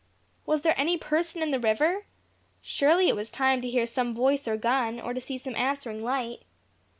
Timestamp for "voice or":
4.15-4.57